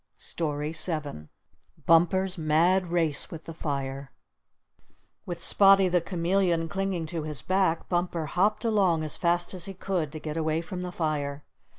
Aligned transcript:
STORY 0.17 0.73
VII 0.73 1.27
BUMPER'S 1.85 2.35
MAD 2.35 2.87
RACE 2.91 3.29
WITH 3.29 3.45
THE 3.45 3.53
FIRE 3.53 4.11
With 5.27 5.39
Spotty 5.39 5.89
the 5.89 6.01
Chameleon 6.01 6.67
clinging 6.67 7.05
to 7.05 7.21
his 7.21 7.43
back, 7.43 7.87
Bumper 7.87 8.25
hopped 8.25 8.65
along 8.65 9.03
as 9.03 9.15
fast 9.15 9.53
as 9.53 9.65
he 9.65 9.75
could 9.75 10.11
to 10.11 10.17
get 10.19 10.37
away 10.37 10.59
from 10.61 10.81
the 10.81 10.91
fire. 10.91 11.43